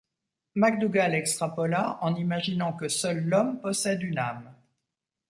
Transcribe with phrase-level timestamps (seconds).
[0.55, 4.51] MacDougall extrapola en imaginant que seul l'Homme possède une âme.